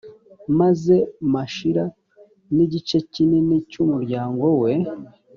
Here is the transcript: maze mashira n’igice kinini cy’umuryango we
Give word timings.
maze 0.59 0.95
mashira 1.33 1.83
n’igice 2.55 2.97
kinini 3.13 3.55
cy’umuryango 3.69 4.45
we 4.61 4.71